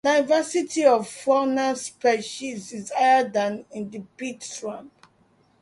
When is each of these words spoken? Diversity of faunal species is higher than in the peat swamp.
Diversity 0.03 0.83
of 0.83 1.07
faunal 1.07 1.77
species 1.77 2.73
is 2.73 2.91
higher 2.91 3.29
than 3.29 3.65
in 3.69 3.91
the 3.91 3.99
peat 4.17 4.41
swamp. 4.41 4.91